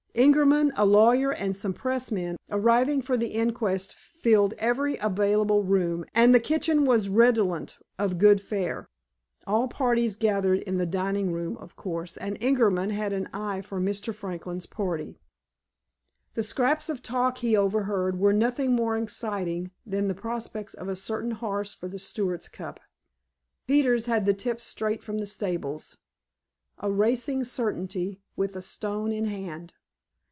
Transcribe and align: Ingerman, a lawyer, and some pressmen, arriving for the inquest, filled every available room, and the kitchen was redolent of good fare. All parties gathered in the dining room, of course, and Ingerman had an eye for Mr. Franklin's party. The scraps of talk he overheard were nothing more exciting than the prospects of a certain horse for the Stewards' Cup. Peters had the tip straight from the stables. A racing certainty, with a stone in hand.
Ingerman, 0.13 0.73
a 0.75 0.85
lawyer, 0.85 1.31
and 1.31 1.55
some 1.55 1.73
pressmen, 1.73 2.35
arriving 2.49 3.01
for 3.01 3.15
the 3.15 3.29
inquest, 3.29 3.95
filled 3.95 4.53
every 4.57 4.97
available 4.97 5.63
room, 5.63 6.03
and 6.13 6.35
the 6.35 6.39
kitchen 6.41 6.83
was 6.83 7.07
redolent 7.07 7.77
of 7.97 8.17
good 8.17 8.41
fare. 8.41 8.89
All 9.47 9.69
parties 9.69 10.17
gathered 10.17 10.59
in 10.63 10.77
the 10.77 10.85
dining 10.85 11.31
room, 11.31 11.55
of 11.57 11.77
course, 11.77 12.17
and 12.17 12.37
Ingerman 12.43 12.89
had 12.91 13.13
an 13.13 13.27
eye 13.31 13.61
for 13.61 13.79
Mr. 13.79 14.13
Franklin's 14.13 14.65
party. 14.65 15.17
The 16.33 16.43
scraps 16.43 16.89
of 16.89 17.01
talk 17.01 17.37
he 17.37 17.55
overheard 17.55 18.19
were 18.19 18.33
nothing 18.33 18.73
more 18.73 18.97
exciting 18.97 19.71
than 19.85 20.09
the 20.09 20.13
prospects 20.13 20.73
of 20.73 20.89
a 20.89 20.95
certain 20.97 21.31
horse 21.31 21.73
for 21.73 21.87
the 21.87 21.97
Stewards' 21.97 22.49
Cup. 22.49 22.81
Peters 23.65 24.07
had 24.07 24.25
the 24.25 24.33
tip 24.33 24.59
straight 24.59 25.01
from 25.01 25.19
the 25.19 25.25
stables. 25.25 25.95
A 26.79 26.91
racing 26.91 27.45
certainty, 27.45 28.19
with 28.35 28.57
a 28.57 28.61
stone 28.61 29.13
in 29.13 29.23
hand. 29.25 29.71